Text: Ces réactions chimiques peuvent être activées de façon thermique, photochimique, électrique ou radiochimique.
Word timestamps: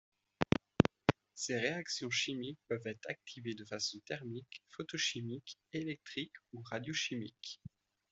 Ces 1.35 1.59
réactions 1.59 2.09
chimiques 2.09 2.57
peuvent 2.67 2.87
être 2.87 3.07
activées 3.07 3.53
de 3.53 3.65
façon 3.65 3.99
thermique, 4.07 4.63
photochimique, 4.71 5.59
électrique 5.73 6.33
ou 6.53 6.61
radiochimique. 6.63 7.61